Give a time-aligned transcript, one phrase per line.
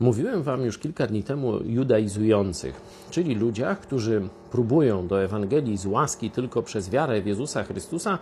[0.00, 5.86] Mówiłem Wam już kilka dni temu o judaizujących, czyli ludziach, którzy próbują do Ewangelii z
[5.86, 8.18] łaski tylko przez wiarę w Jezusa Chrystusa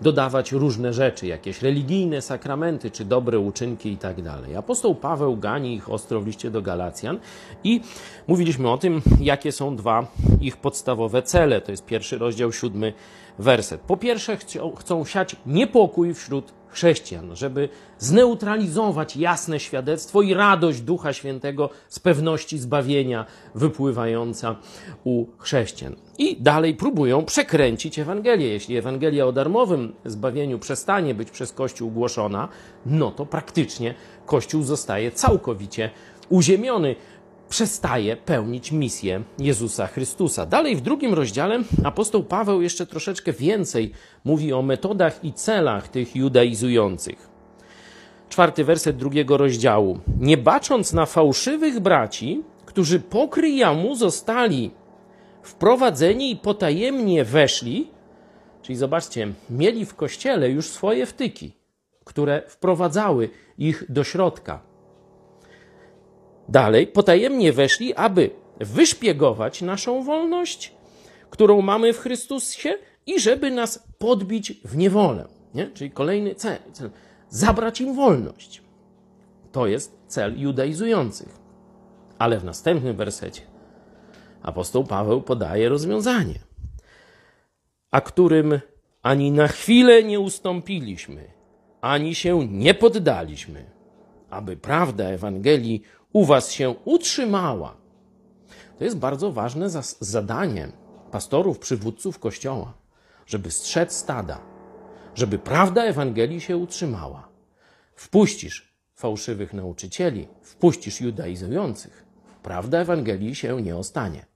[0.00, 4.16] dodawać różne rzeczy, jakieś religijne sakramenty czy dobre uczynki i tak.
[4.58, 7.18] Apostoł Paweł gani ich ostro w liście do Galacjan
[7.64, 7.80] i
[8.28, 10.06] mówiliśmy o tym, jakie są dwa
[10.40, 11.60] ich podstawowe cele.
[11.60, 12.92] To jest pierwszy rozdział, siódmy
[13.38, 13.80] werset.
[13.80, 21.12] Po pierwsze, chcą, chcą siać niepokój wśród chrześcijan, żeby zneutralizować jasne świadectwo i radość Ducha
[21.12, 24.56] Świętego z pewności zbawienia wypływająca
[25.04, 25.96] u chrześcijan.
[26.18, 28.48] I dalej próbują przekręcić Ewangelię.
[28.48, 32.48] Jeśli Ewangelia o darmowym zbawieniu przestanie być przez Kościół głoszona,
[32.86, 33.94] no to praktycznie
[34.26, 35.90] Kościół zostaje całkowicie
[36.28, 36.96] uziemiony
[37.48, 40.46] przestaje pełnić misję Jezusa Chrystusa.
[40.46, 43.92] Dalej w drugim rozdziale apostoł Paweł jeszcze troszeczkę więcej
[44.24, 47.30] mówi o metodach i celach tych judaizujących.
[48.28, 49.98] Czwarty werset drugiego rozdziału.
[50.20, 54.70] Nie bacząc na fałszywych braci, którzy po kryjamu zostali
[55.42, 57.90] wprowadzeni i potajemnie weszli,
[58.62, 61.52] czyli zobaczcie, mieli w kościele już swoje wtyki,
[62.04, 64.70] które wprowadzały ich do środka
[66.50, 70.74] Dalej, potajemnie weszli, aby wyszpiegować naszą wolność,
[71.30, 75.28] którą mamy w Chrystusie, i żeby nas podbić w niewolę.
[75.54, 75.66] Nie?
[75.66, 76.90] Czyli kolejny cel, cel
[77.28, 78.62] zabrać im wolność.
[79.52, 81.28] To jest cel judaizujących.
[82.18, 83.42] Ale w następnym wersecie
[84.42, 86.38] apostoł Paweł podaje rozwiązanie,
[87.90, 88.60] a którym
[89.02, 91.32] ani na chwilę nie ustąpiliśmy,
[91.80, 93.70] ani się nie poddaliśmy,
[94.30, 95.82] aby prawda Ewangelii
[96.12, 97.76] u was się utrzymała.
[98.78, 99.68] To jest bardzo ważne
[100.00, 100.72] zadanie
[101.10, 102.74] pastorów, przywódców kościoła,
[103.26, 104.40] żeby strzec stada,
[105.14, 107.28] żeby prawda Ewangelii się utrzymała.
[107.94, 112.04] Wpuścisz fałszywych nauczycieli, wpuścisz judaizujących,
[112.42, 114.26] prawda Ewangelii się nie ostanie.